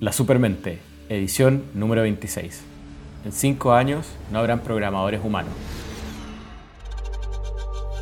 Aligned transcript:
La 0.00 0.10
Supermente, 0.10 0.80
edición 1.08 1.66
número 1.72 2.02
26. 2.02 2.64
En 3.24 3.32
5 3.32 3.74
años 3.74 4.06
no 4.32 4.40
habrán 4.40 4.60
programadores 4.60 5.20
humanos. 5.24 5.52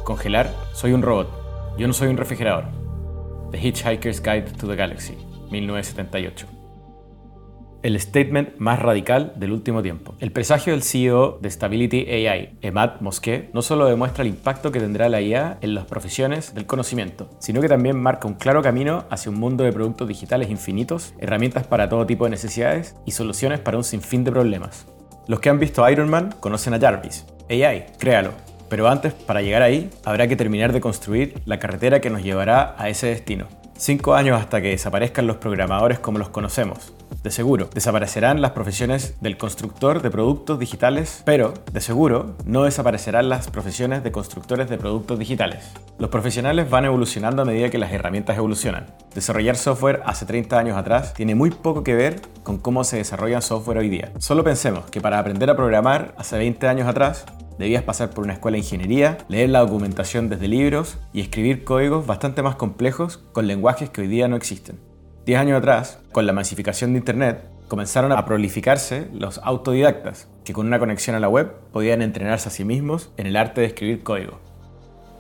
Congelar, 0.03 0.53
soy 0.73 0.93
un 0.93 1.03
robot. 1.03 1.29
Yo 1.77 1.87
no 1.87 1.93
soy 1.93 2.09
un 2.09 2.17
refrigerador. 2.17 2.65
The 3.51 3.59
Hitchhiker's 3.59 4.23
Guide 4.23 4.53
to 4.59 4.67
the 4.67 4.75
Galaxy, 4.75 5.17
1978 5.51 6.62
el 7.83 7.99
statement 8.01 8.57
más 8.59 8.79
radical 8.79 9.33
del 9.37 9.53
último 9.53 9.83
tiempo. 9.83 10.15
El 10.21 10.33
presagio 10.33 10.73
del 10.73 10.83
CEO 10.83 11.39
de 11.41 11.51
Stability 11.51 12.07
AI, 12.09 12.59
Emad 12.63 13.01
Mosque, 13.01 13.51
no 13.53 13.63
solo 13.63 13.87
demuestra 13.87 14.23
el 14.23 14.29
impacto 14.29 14.71
que 14.71 14.81
tendrá 14.81 15.09
la 15.09 15.21
IA 15.21 15.59
en 15.61 15.75
las 15.75 15.87
profesiones 15.87 16.55
del 16.55 16.67
conocimiento, 16.67 17.29
sino 17.39 17.61
que 17.61 17.69
también 17.69 18.01
marca 18.01 18.29
un 18.29 18.35
claro 18.35 18.63
camino 18.63 19.05
hacia 19.11 19.31
un 19.31 19.39
mundo 19.39 19.65
de 19.65 19.73
productos 19.73 20.09
digitales 20.09 20.51
infinitos, 20.51 21.15
herramientas 21.19 21.67
para 21.67 21.89
todo 21.89 22.07
tipo 22.07 22.25
de 22.25 22.31
necesidades 22.31 22.97
y 23.05 23.13
soluciones 23.13 23.61
para 23.61 23.77
un 23.77 23.85
sinfín 23.85 24.25
de 24.25 24.33
problemas. 24.33 24.87
Los 25.27 25.41
que 25.41 25.51
han 25.51 25.59
visto 25.59 25.89
Iron 25.89 26.11
Man 26.11 26.35
conocen 26.41 26.75
a 26.75 26.81
Jarvis. 26.81 27.27
AI, 27.49 27.87
créalo. 27.99 28.31
Pero 28.69 28.89
antes, 28.89 29.13
para 29.13 29.43
llegar 29.43 29.61
ahí, 29.61 29.91
habrá 30.03 30.29
que 30.29 30.37
terminar 30.37 30.73
de 30.73 30.81
construir 30.81 31.35
la 31.45 31.59
carretera 31.59 32.01
que 32.01 32.09
nos 32.09 32.23
llevará 32.23 32.75
a 32.79 32.89
ese 32.89 33.09
destino. 33.09 33.47
Cinco 33.77 34.15
años 34.15 34.41
hasta 34.41 34.61
que 34.61 34.69
desaparezcan 34.69 35.27
los 35.27 35.37
programadores 35.37 35.99
como 35.99 36.19
los 36.19 36.29
conocemos, 36.29 36.93
de 37.23 37.31
seguro, 37.31 37.69
desaparecerán 37.73 38.41
las 38.41 38.51
profesiones 38.51 39.15
del 39.21 39.37
constructor 39.37 40.03
de 40.03 40.11
productos 40.11 40.59
digitales, 40.59 41.23
pero, 41.25 41.55
de 41.71 41.81
seguro, 41.81 42.35
no 42.47 42.65
desaparecerán 42.65 43.29
las 43.29 43.49
profesiones 43.49 44.03
de 44.03 44.11
constructores 44.11 44.69
de 44.69 44.77
productos 44.77 45.21
digitales. 45.21 45.71
Los 45.99 46.11
profesionales 46.11 46.69
van 46.69 46.85
evolucionando 46.85 47.43
a 47.43 47.45
medida 47.45 47.71
que 47.71 47.79
las 47.79 47.93
herramientas 47.93 48.37
evolucionan. 48.37 48.87
Desarrollar 49.15 49.57
software 49.57 50.03
hace 50.05 50.27
30 50.27 50.59
años 50.59 50.77
atrás 50.77 51.15
tiene 51.15 51.37
muy 51.37 51.51
poco 51.51 51.85
que 51.85 51.95
ver 51.95 52.23
con 52.43 52.59
cómo 52.59 52.83
se 52.83 52.97
desarrolla 52.97 53.41
software 53.41 53.79
hoy 53.79 53.89
día. 53.89 54.11
Solo 54.19 54.43
pensemos 54.43 54.87
que 54.87 55.01
para 55.01 55.21
aprender 55.21 55.49
a 55.49 55.55
programar 55.55 56.15
hace 56.19 56.37
20 56.39 56.67
años 56.67 56.89
atrás, 56.89 57.25
debías 57.59 57.83
pasar 57.83 58.11
por 58.11 58.25
una 58.25 58.35
escuela 58.35 58.57
de 58.57 58.61
ingeniería, 58.61 59.19
leer 59.29 59.51
la 59.51 59.61
documentación 59.61 60.29
desde 60.29 60.49
libros 60.49 60.99
y 61.13 61.21
escribir 61.21 61.65
códigos 61.65 62.07
bastante 62.07 62.43
más 62.43 62.57
complejos 62.57 63.19
con 63.33 63.47
lenguajes 63.47 63.91
que 63.91 64.03
hoy 64.03 64.09
día 64.09 64.29
no 64.29 64.37
existen. 64.37 64.79
Diez 65.25 65.39
años 65.39 65.59
atrás, 65.59 66.01
con 66.13 66.27
la 66.27 66.33
masificación 66.33 66.93
de 66.93 66.99
Internet, 66.99 67.45
comenzaron 67.69 68.13
a 68.13 68.27
prolificarse 68.27 69.09
los 69.13 69.39
autodidactas, 69.39 70.29
que 70.45 70.53
con 70.53 70.67
una 70.67 70.79
conexión 70.79 71.17
a 71.17 71.21
la 71.21 71.29
web 71.29 71.53
podían 71.73 72.03
entrenarse 72.03 72.49
a 72.49 72.53
sí 72.53 72.65
mismos 72.65 73.11
en 73.17 73.27
el 73.27 73.37
arte 73.37 73.61
de 73.61 73.69
escribir 73.69 74.03
código. 74.03 74.41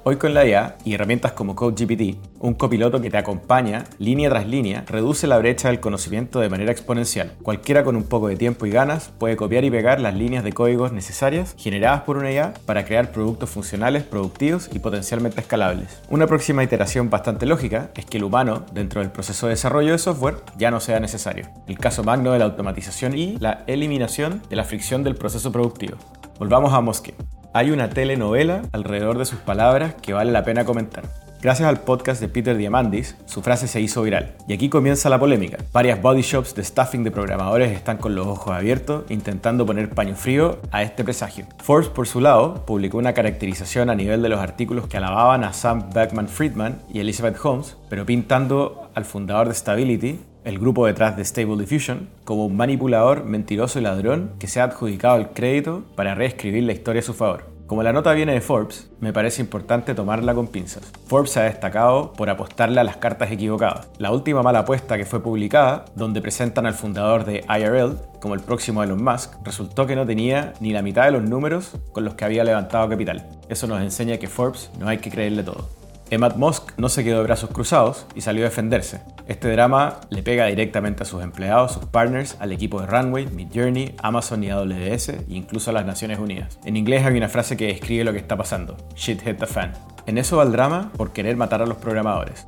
Hoy 0.04 0.16
con 0.16 0.34
la 0.34 0.44
IA 0.44 0.78
y 0.84 0.94
herramientas 0.94 1.30
como 1.30 1.54
CodeGPT, 1.54 2.16
un 2.40 2.54
copiloto 2.54 3.00
que 3.00 3.08
te 3.08 3.18
acompaña 3.18 3.84
línea 4.00 4.28
tras 4.30 4.48
línea 4.48 4.82
reduce 4.88 5.28
la 5.28 5.38
brecha 5.38 5.68
del 5.68 5.78
conocimiento 5.78 6.40
de 6.40 6.48
manera 6.48 6.72
exponencial. 6.72 7.34
Cualquiera 7.40 7.84
con 7.84 7.94
un 7.94 8.02
poco 8.02 8.26
de 8.26 8.34
tiempo 8.34 8.66
y 8.66 8.70
ganas 8.70 9.12
puede 9.20 9.36
copiar 9.36 9.62
y 9.62 9.70
pegar 9.70 10.00
las 10.00 10.16
líneas 10.16 10.42
de 10.42 10.52
códigos 10.52 10.90
necesarias 10.90 11.54
generadas 11.56 12.00
por 12.00 12.16
una 12.16 12.32
IA 12.32 12.52
para 12.66 12.84
crear 12.84 13.12
productos 13.12 13.50
funcionales, 13.50 14.02
productivos 14.02 14.68
y 14.72 14.80
potencialmente 14.80 15.40
escalables. 15.40 16.02
Una 16.10 16.26
próxima 16.26 16.64
iteración 16.64 17.08
bastante 17.08 17.46
lógica 17.46 17.92
es 17.94 18.04
que 18.04 18.16
el 18.16 18.24
humano, 18.24 18.66
dentro 18.72 19.02
del 19.02 19.12
proceso 19.12 19.46
de 19.46 19.52
desarrollo 19.52 19.92
de 19.92 19.98
software, 19.98 20.38
ya 20.58 20.72
no 20.72 20.80
sea 20.80 20.98
necesario. 20.98 21.46
El 21.68 21.78
caso 21.78 22.02
magno 22.02 22.32
de 22.32 22.40
la 22.40 22.46
automatización 22.46 23.16
y 23.16 23.36
la 23.38 23.62
eliminación 23.68 24.42
de 24.50 24.56
la 24.56 24.64
fricción 24.64 25.04
del 25.04 25.14
proceso 25.14 25.52
productivo. 25.52 25.96
Volvamos 26.40 26.72
a 26.72 26.80
Mosque 26.80 27.14
hay 27.54 27.70
una 27.70 27.90
telenovela 27.90 28.62
alrededor 28.72 29.18
de 29.18 29.26
sus 29.26 29.38
palabras 29.38 29.94
que 29.94 30.12
vale 30.12 30.32
la 30.32 30.44
pena 30.44 30.64
comentar. 30.64 31.04
Gracias 31.42 31.68
al 31.68 31.80
podcast 31.80 32.20
de 32.20 32.28
Peter 32.28 32.56
Diamandis, 32.56 33.16
su 33.26 33.42
frase 33.42 33.66
se 33.66 33.80
hizo 33.80 34.02
viral. 34.02 34.36
Y 34.46 34.52
aquí 34.52 34.68
comienza 34.68 35.08
la 35.08 35.18
polémica. 35.18 35.58
Varias 35.72 36.00
body 36.00 36.22
shops 36.22 36.54
de 36.54 36.62
staffing 36.62 37.02
de 37.02 37.10
programadores 37.10 37.72
están 37.72 37.96
con 37.96 38.14
los 38.14 38.28
ojos 38.28 38.54
abiertos 38.54 39.04
intentando 39.10 39.66
poner 39.66 39.90
paño 39.90 40.14
frío 40.14 40.60
a 40.70 40.84
este 40.84 41.02
presagio. 41.02 41.46
Forbes, 41.58 41.88
por 41.88 42.06
su 42.06 42.20
lado, 42.20 42.64
publicó 42.64 42.98
una 42.98 43.12
caracterización 43.12 43.90
a 43.90 43.96
nivel 43.96 44.22
de 44.22 44.28
los 44.28 44.38
artículos 44.38 44.86
que 44.86 44.98
alababan 44.98 45.42
a 45.42 45.52
Sam 45.52 45.90
Beckman 45.92 46.28
Friedman 46.28 46.78
y 46.88 47.00
Elizabeth 47.00 47.44
Holmes, 47.44 47.76
pero 47.90 48.06
pintando 48.06 48.88
al 48.94 49.04
fundador 49.04 49.48
de 49.48 49.54
Stability 49.54 50.20
el 50.44 50.58
grupo 50.58 50.86
detrás 50.86 51.16
de 51.16 51.24
Stable 51.24 51.56
Diffusion, 51.56 52.08
como 52.24 52.46
un 52.46 52.56
manipulador, 52.56 53.24
mentiroso 53.24 53.78
y 53.78 53.82
ladrón 53.82 54.32
que 54.38 54.46
se 54.48 54.60
ha 54.60 54.64
adjudicado 54.64 55.16
el 55.16 55.28
crédito 55.28 55.84
para 55.94 56.14
reescribir 56.14 56.64
la 56.64 56.72
historia 56.72 57.00
a 57.00 57.04
su 57.04 57.14
favor. 57.14 57.52
Como 57.72 57.82
la 57.82 57.94
nota 57.94 58.12
viene 58.12 58.34
de 58.34 58.42
Forbes, 58.42 58.90
me 59.00 59.14
parece 59.14 59.40
importante 59.40 59.94
tomarla 59.94 60.34
con 60.34 60.48
pinzas. 60.48 60.92
Forbes 61.06 61.38
ha 61.38 61.44
destacado 61.44 62.12
por 62.12 62.28
apostarle 62.28 62.78
a 62.78 62.84
las 62.84 62.98
cartas 62.98 63.30
equivocadas. 63.32 63.88
La 63.96 64.10
última 64.10 64.42
mala 64.42 64.58
apuesta 64.58 64.98
que 64.98 65.06
fue 65.06 65.22
publicada, 65.22 65.86
donde 65.94 66.20
presentan 66.20 66.66
al 66.66 66.74
fundador 66.74 67.24
de 67.24 67.42
IRL 67.48 67.96
como 68.20 68.34
el 68.34 68.40
próximo 68.40 68.82
Elon 68.82 69.02
Musk, 69.02 69.32
resultó 69.42 69.86
que 69.86 69.96
no 69.96 70.04
tenía 70.04 70.52
ni 70.60 70.72
la 70.74 70.82
mitad 70.82 71.06
de 71.06 71.12
los 71.12 71.22
números 71.22 71.72
con 71.92 72.04
los 72.04 72.12
que 72.12 72.26
había 72.26 72.44
levantado 72.44 72.90
capital. 72.90 73.26
Eso 73.48 73.66
nos 73.66 73.80
enseña 73.80 74.18
que 74.18 74.28
Forbes 74.28 74.70
no 74.78 74.88
hay 74.88 74.98
que 74.98 75.10
creerle 75.10 75.42
todo. 75.42 75.66
Emad 76.10 76.36
Musk 76.36 76.72
no 76.76 76.90
se 76.90 77.04
quedó 77.04 77.16
de 77.16 77.24
brazos 77.24 77.48
cruzados 77.48 78.04
y 78.14 78.20
salió 78.20 78.44
a 78.44 78.50
defenderse. 78.50 79.00
Este 79.26 79.50
drama 79.50 80.00
le 80.10 80.22
pega 80.22 80.46
directamente 80.46 81.04
a 81.04 81.06
sus 81.06 81.22
empleados, 81.22 81.72
sus 81.72 81.86
partners, 81.86 82.36
al 82.40 82.52
equipo 82.52 82.80
de 82.80 82.86
Runway, 82.86 83.26
Midjourney, 83.26 83.94
Amazon 84.02 84.42
y 84.42 84.50
AWS 84.50 85.08
e 85.10 85.24
incluso 85.28 85.70
a 85.70 85.72
las 85.72 85.86
Naciones 85.86 86.18
Unidas. 86.18 86.58
En 86.64 86.76
inglés 86.76 87.04
hay 87.04 87.16
una 87.16 87.28
frase 87.28 87.56
que 87.56 87.68
describe 87.68 88.04
lo 88.04 88.12
que 88.12 88.18
está 88.18 88.36
pasando: 88.36 88.76
Shit 88.96 89.22
hit 89.22 89.38
the 89.38 89.46
fan. 89.46 89.72
En 90.06 90.18
eso 90.18 90.38
va 90.38 90.42
el 90.42 90.52
drama 90.52 90.90
por 90.96 91.12
querer 91.12 91.36
matar 91.36 91.62
a 91.62 91.66
los 91.66 91.78
programadores. 91.78 92.46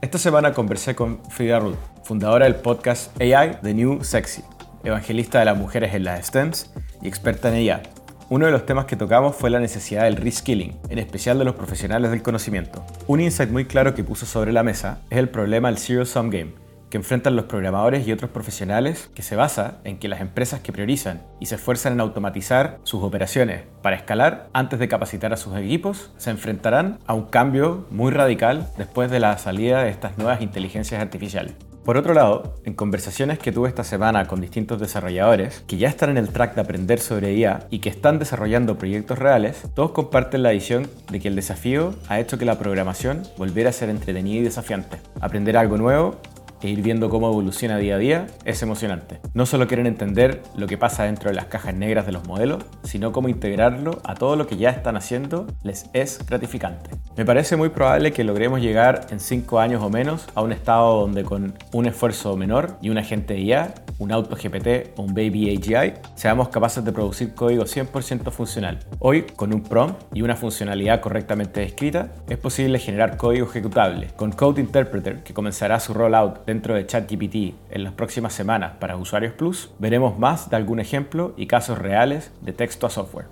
Esta 0.00 0.18
semana 0.18 0.52
conversé 0.52 0.94
con 0.94 1.22
Frida 1.30 1.58
Ruth, 1.58 1.76
fundadora 2.04 2.44
del 2.44 2.56
podcast 2.56 3.20
AI 3.20 3.58
The 3.62 3.74
New 3.74 4.02
Sexy, 4.02 4.42
evangelista 4.84 5.40
de 5.40 5.44
las 5.44 5.58
mujeres 5.58 5.94
en 5.94 6.04
las 6.04 6.26
STEMs 6.26 6.72
y 7.02 7.08
experta 7.08 7.48
en 7.48 7.56
ella. 7.56 7.82
Uno 8.28 8.46
de 8.46 8.50
los 8.50 8.66
temas 8.66 8.86
que 8.86 8.96
tocamos 8.96 9.36
fue 9.36 9.50
la 9.50 9.60
necesidad 9.60 10.02
del 10.02 10.16
reskilling, 10.16 10.76
en 10.88 10.98
especial 10.98 11.38
de 11.38 11.44
los 11.44 11.54
profesionales 11.54 12.10
del 12.10 12.24
conocimiento. 12.24 12.84
Un 13.06 13.20
insight 13.20 13.52
muy 13.52 13.66
claro 13.66 13.94
que 13.94 14.02
puso 14.02 14.26
sobre 14.26 14.52
la 14.52 14.64
mesa 14.64 14.98
es 15.10 15.18
el 15.18 15.28
problema 15.28 15.68
del 15.68 15.78
Zero 15.78 16.04
Sum 16.04 16.28
Game, 16.28 16.50
que 16.90 16.96
enfrentan 16.96 17.36
los 17.36 17.44
programadores 17.44 18.04
y 18.04 18.10
otros 18.10 18.32
profesionales, 18.32 19.08
que 19.14 19.22
se 19.22 19.36
basa 19.36 19.78
en 19.84 19.98
que 19.98 20.08
las 20.08 20.20
empresas 20.20 20.58
que 20.58 20.72
priorizan 20.72 21.22
y 21.38 21.46
se 21.46 21.54
esfuerzan 21.54 21.92
en 21.92 22.00
automatizar 22.00 22.80
sus 22.82 23.04
operaciones 23.04 23.62
para 23.80 23.94
escalar 23.94 24.48
antes 24.52 24.80
de 24.80 24.88
capacitar 24.88 25.32
a 25.32 25.36
sus 25.36 25.56
equipos, 25.56 26.10
se 26.16 26.30
enfrentarán 26.30 26.98
a 27.06 27.14
un 27.14 27.26
cambio 27.26 27.86
muy 27.90 28.10
radical 28.10 28.68
después 28.76 29.08
de 29.08 29.20
la 29.20 29.38
salida 29.38 29.84
de 29.84 29.90
estas 29.90 30.18
nuevas 30.18 30.42
inteligencias 30.42 31.00
artificiales. 31.00 31.54
Por 31.86 31.96
otro 31.96 32.14
lado, 32.14 32.56
en 32.64 32.74
conversaciones 32.74 33.38
que 33.38 33.52
tuve 33.52 33.68
esta 33.68 33.84
semana 33.84 34.26
con 34.26 34.40
distintos 34.40 34.80
desarrolladores 34.80 35.62
que 35.68 35.76
ya 35.76 35.88
están 35.88 36.10
en 36.10 36.16
el 36.16 36.30
track 36.30 36.56
de 36.56 36.62
aprender 36.62 36.98
sobre 36.98 37.32
IA 37.34 37.68
y 37.70 37.78
que 37.78 37.88
están 37.88 38.18
desarrollando 38.18 38.76
proyectos 38.76 39.20
reales, 39.20 39.62
todos 39.72 39.92
comparten 39.92 40.42
la 40.42 40.50
visión 40.50 40.88
de 41.12 41.20
que 41.20 41.28
el 41.28 41.36
desafío 41.36 41.94
ha 42.08 42.18
hecho 42.18 42.38
que 42.38 42.44
la 42.44 42.58
programación 42.58 43.22
volviera 43.38 43.70
a 43.70 43.72
ser 43.72 43.88
entretenida 43.88 44.40
y 44.40 44.42
desafiante. 44.42 44.98
Aprender 45.20 45.56
algo 45.56 45.78
nuevo 45.78 46.16
e 46.62 46.68
ir 46.68 46.82
viendo 46.82 47.08
cómo 47.08 47.28
evoluciona 47.28 47.78
día 47.78 47.96
a 47.96 47.98
día 47.98 48.26
es 48.44 48.62
emocionante. 48.62 49.20
No 49.34 49.46
solo 49.46 49.66
quieren 49.66 49.86
entender 49.86 50.42
lo 50.56 50.66
que 50.66 50.78
pasa 50.78 51.04
dentro 51.04 51.30
de 51.30 51.36
las 51.36 51.46
cajas 51.46 51.74
negras 51.74 52.06
de 52.06 52.12
los 52.12 52.26
modelos, 52.26 52.64
sino 52.82 53.12
cómo 53.12 53.28
integrarlo 53.28 54.00
a 54.04 54.14
todo 54.14 54.36
lo 54.36 54.46
que 54.46 54.56
ya 54.56 54.70
están 54.70 54.96
haciendo 54.96 55.46
les 55.62 55.86
es 55.92 56.24
gratificante. 56.26 56.90
Me 57.16 57.24
parece 57.24 57.56
muy 57.56 57.70
probable 57.70 58.12
que 58.12 58.24
logremos 58.24 58.60
llegar 58.60 59.06
en 59.10 59.20
5 59.20 59.58
años 59.58 59.82
o 59.82 59.88
menos 59.90 60.26
a 60.34 60.42
un 60.42 60.52
estado 60.52 61.00
donde 61.00 61.24
con 61.24 61.54
un 61.72 61.86
esfuerzo 61.86 62.36
menor 62.36 62.76
y 62.82 62.90
un 62.90 62.98
agente 62.98 63.38
IA, 63.38 63.74
un 63.98 64.12
auto 64.12 64.36
GPT 64.36 64.98
o 64.98 65.02
un 65.02 65.14
baby 65.14 65.56
AGI, 65.56 65.94
seamos 66.14 66.50
capaces 66.50 66.84
de 66.84 66.92
producir 66.92 67.34
código 67.34 67.64
100% 67.64 68.30
funcional. 68.30 68.78
Hoy, 68.98 69.22
con 69.22 69.54
un 69.54 69.62
prompt 69.62 69.98
y 70.14 70.22
una 70.22 70.36
funcionalidad 70.36 71.00
correctamente 71.00 71.60
descrita, 71.60 72.12
es 72.28 72.36
posible 72.36 72.78
generar 72.78 73.16
código 73.16 73.46
ejecutable. 73.46 74.08
Con 74.16 74.32
Code 74.32 74.60
Interpreter, 74.60 75.22
que 75.22 75.32
comenzará 75.32 75.80
su 75.80 75.94
rollout 75.94 76.45
dentro 76.46 76.74
de 76.74 76.86
ChatGPT 76.86 77.54
en 77.70 77.84
las 77.84 77.92
próximas 77.92 78.32
semanas 78.32 78.74
para 78.78 78.96
usuarios 78.96 79.34
Plus, 79.34 79.70
veremos 79.78 80.18
más 80.18 80.48
de 80.48 80.56
algún 80.56 80.80
ejemplo 80.80 81.34
y 81.36 81.46
casos 81.46 81.78
reales 81.78 82.32
de 82.40 82.52
texto 82.52 82.86
a 82.86 82.90
software. 82.90 83.26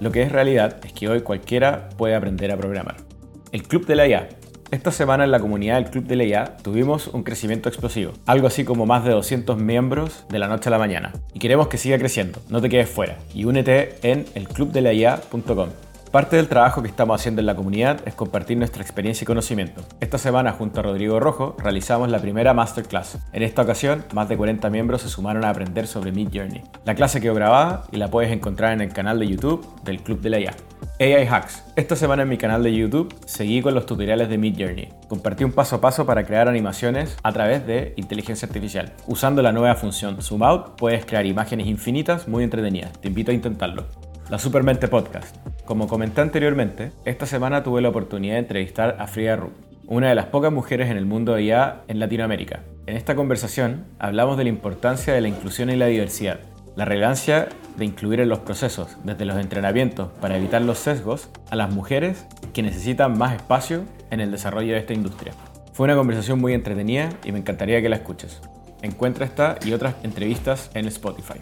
Lo 0.00 0.10
que 0.12 0.22
es 0.22 0.32
realidad 0.32 0.76
es 0.84 0.92
que 0.92 1.08
hoy 1.08 1.20
cualquiera 1.20 1.90
puede 1.98 2.14
aprender 2.14 2.50
a 2.50 2.56
programar. 2.56 2.96
El 3.52 3.64
Club 3.64 3.84
de 3.86 3.96
la 3.96 4.06
IA. 4.06 4.28
Esta 4.70 4.92
semana 4.92 5.24
en 5.24 5.32
la 5.32 5.40
comunidad 5.40 5.74
del 5.74 5.90
Club 5.90 6.04
de 6.04 6.16
la 6.16 6.24
IA 6.24 6.56
tuvimos 6.58 7.08
un 7.08 7.24
crecimiento 7.24 7.68
explosivo, 7.68 8.12
algo 8.24 8.46
así 8.46 8.64
como 8.64 8.86
más 8.86 9.04
de 9.04 9.10
200 9.10 9.58
miembros 9.58 10.24
de 10.30 10.38
la 10.38 10.46
noche 10.46 10.68
a 10.68 10.70
la 10.70 10.78
mañana. 10.78 11.12
Y 11.34 11.40
queremos 11.40 11.66
que 11.68 11.76
siga 11.76 11.98
creciendo, 11.98 12.40
no 12.48 12.60
te 12.60 12.68
quedes 12.68 12.88
fuera 12.88 13.18
y 13.34 13.44
únete 13.44 13.96
en 14.02 14.26
elclubdelaia.com. 14.34 15.89
Parte 16.10 16.34
del 16.34 16.48
trabajo 16.48 16.82
que 16.82 16.88
estamos 16.88 17.20
haciendo 17.20 17.40
en 17.40 17.46
la 17.46 17.54
comunidad 17.54 18.00
es 18.04 18.14
compartir 18.14 18.56
nuestra 18.58 18.82
experiencia 18.82 19.22
y 19.22 19.26
conocimiento. 19.26 19.82
Esta 20.00 20.18
semana, 20.18 20.50
junto 20.50 20.80
a 20.80 20.82
Rodrigo 20.82 21.20
Rojo, 21.20 21.54
realizamos 21.62 22.10
la 22.10 22.18
primera 22.18 22.52
masterclass. 22.52 23.18
En 23.32 23.44
esta 23.44 23.62
ocasión, 23.62 24.04
más 24.12 24.28
de 24.28 24.36
40 24.36 24.68
miembros 24.70 25.02
se 25.02 25.08
sumaron 25.08 25.44
a 25.44 25.50
aprender 25.50 25.86
sobre 25.86 26.10
Mid 26.10 26.30
Journey. 26.34 26.62
La 26.84 26.96
clase 26.96 27.20
quedó 27.20 27.34
grabada 27.34 27.84
y 27.92 27.96
la 27.96 28.10
puedes 28.10 28.32
encontrar 28.32 28.72
en 28.72 28.80
el 28.80 28.92
canal 28.92 29.20
de 29.20 29.28
YouTube 29.28 29.64
del 29.84 30.02
Club 30.02 30.20
de 30.20 30.30
la 30.30 30.40
IA. 30.40 30.56
AI 30.98 31.28
Hacks. 31.28 31.62
Esta 31.76 31.94
semana 31.94 32.24
en 32.24 32.28
mi 32.28 32.38
canal 32.38 32.64
de 32.64 32.74
YouTube 32.74 33.14
seguí 33.24 33.62
con 33.62 33.74
los 33.74 33.86
tutoriales 33.86 34.28
de 34.28 34.36
Mid 34.36 34.56
Journey. 34.58 34.88
Compartí 35.08 35.44
un 35.44 35.52
paso 35.52 35.76
a 35.76 35.80
paso 35.80 36.06
para 36.06 36.26
crear 36.26 36.48
animaciones 36.48 37.16
a 37.22 37.30
través 37.30 37.64
de 37.68 37.94
inteligencia 37.96 38.48
artificial. 38.48 38.94
Usando 39.06 39.42
la 39.42 39.52
nueva 39.52 39.76
función 39.76 40.20
Zoom 40.20 40.42
Out 40.42 40.76
puedes 40.76 41.06
crear 41.06 41.24
imágenes 41.24 41.68
infinitas 41.68 42.26
muy 42.26 42.42
entretenidas. 42.42 42.98
Te 42.98 43.06
invito 43.06 43.30
a 43.30 43.34
intentarlo. 43.34 43.86
La 44.28 44.40
Supermente 44.40 44.88
Podcast. 44.88 45.36
Como 45.64 45.86
comenté 45.86 46.20
anteriormente, 46.20 46.92
esta 47.04 47.26
semana 47.26 47.62
tuve 47.62 47.80
la 47.80 47.90
oportunidad 47.90 48.34
de 48.34 48.40
entrevistar 48.40 48.96
a 48.98 49.06
Frida 49.06 49.36
Rupp, 49.36 49.52
una 49.86 50.08
de 50.08 50.14
las 50.14 50.26
pocas 50.26 50.52
mujeres 50.52 50.90
en 50.90 50.96
el 50.96 51.06
mundo 51.06 51.34
de 51.34 51.44
IA 51.44 51.82
en 51.88 52.00
Latinoamérica. 52.00 52.60
En 52.86 52.96
esta 52.96 53.14
conversación 53.14 53.84
hablamos 53.98 54.36
de 54.36 54.44
la 54.44 54.50
importancia 54.50 55.14
de 55.14 55.20
la 55.20 55.28
inclusión 55.28 55.70
y 55.70 55.76
la 55.76 55.86
diversidad, 55.86 56.40
la 56.76 56.84
relevancia 56.84 57.48
de 57.76 57.84
incluir 57.84 58.20
en 58.20 58.28
los 58.28 58.40
procesos, 58.40 58.96
desde 59.04 59.24
los 59.24 59.38
entrenamientos 59.38 60.08
para 60.20 60.36
evitar 60.36 60.62
los 60.62 60.78
sesgos, 60.78 61.28
a 61.50 61.56
las 61.56 61.70
mujeres 61.70 62.26
que 62.52 62.62
necesitan 62.62 63.16
más 63.16 63.34
espacio 63.34 63.84
en 64.10 64.20
el 64.20 64.30
desarrollo 64.30 64.72
de 64.72 64.80
esta 64.80 64.94
industria. 64.94 65.32
Fue 65.72 65.84
una 65.84 65.96
conversación 65.96 66.40
muy 66.40 66.52
entretenida 66.52 67.10
y 67.24 67.32
me 67.32 67.38
encantaría 67.38 67.80
que 67.80 67.88
la 67.88 67.96
escuches. 67.96 68.40
Encuentra 68.82 69.24
esta 69.24 69.58
y 69.64 69.72
otras 69.72 69.94
entrevistas 70.02 70.70
en 70.74 70.86
Spotify. 70.86 71.40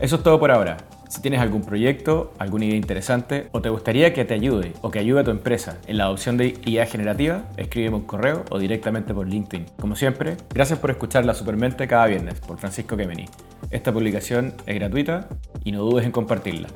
Eso 0.00 0.16
es 0.16 0.22
todo 0.22 0.40
por 0.40 0.50
ahora. 0.50 0.78
Si 1.12 1.20
tienes 1.20 1.40
algún 1.40 1.60
proyecto, 1.60 2.32
alguna 2.38 2.64
idea 2.64 2.76
interesante 2.78 3.48
o 3.52 3.60
te 3.60 3.68
gustaría 3.68 4.14
que 4.14 4.24
te 4.24 4.32
ayude 4.32 4.72
o 4.80 4.90
que 4.90 4.98
ayude 4.98 5.20
a 5.20 5.24
tu 5.24 5.30
empresa 5.30 5.76
en 5.86 5.98
la 5.98 6.04
adopción 6.04 6.38
de 6.38 6.58
IA 6.64 6.86
generativa, 6.86 7.44
escríbeme 7.58 7.96
un 7.96 8.04
correo 8.04 8.46
o 8.48 8.58
directamente 8.58 9.12
por 9.12 9.28
LinkedIn. 9.28 9.66
Como 9.78 9.94
siempre, 9.94 10.38
gracias 10.54 10.78
por 10.78 10.90
escuchar 10.90 11.26
La 11.26 11.34
Supermente 11.34 11.86
cada 11.86 12.06
viernes 12.06 12.40
por 12.40 12.56
Francisco 12.56 12.96
Kemeny. 12.96 13.26
Esta 13.70 13.92
publicación 13.92 14.54
es 14.64 14.74
gratuita 14.76 15.28
y 15.62 15.72
no 15.72 15.82
dudes 15.82 16.06
en 16.06 16.12
compartirla. 16.12 16.68